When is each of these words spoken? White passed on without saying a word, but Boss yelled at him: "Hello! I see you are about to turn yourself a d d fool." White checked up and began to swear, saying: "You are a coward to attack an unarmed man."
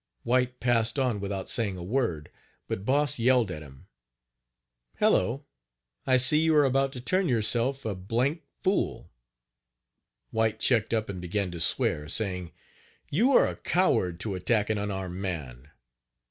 White 0.23 0.59
passed 0.59 0.97
on 0.97 1.19
without 1.19 1.47
saying 1.47 1.77
a 1.77 1.83
word, 1.83 2.31
but 2.67 2.85
Boss 2.85 3.19
yelled 3.19 3.51
at 3.51 3.61
him: 3.61 3.85
"Hello! 4.97 5.45
I 6.07 6.17
see 6.17 6.39
you 6.39 6.55
are 6.55 6.65
about 6.65 6.91
to 6.93 6.99
turn 7.01 7.29
yourself 7.29 7.85
a 7.85 7.93
d 7.93 8.29
d 8.35 8.41
fool." 8.61 9.11
White 10.31 10.59
checked 10.59 10.91
up 10.91 11.07
and 11.07 11.21
began 11.21 11.51
to 11.51 11.59
swear, 11.59 12.09
saying: 12.09 12.51
"You 13.11 13.33
are 13.33 13.47
a 13.47 13.55
coward 13.55 14.19
to 14.21 14.33
attack 14.33 14.71
an 14.71 14.79
unarmed 14.79 15.17
man." 15.17 15.69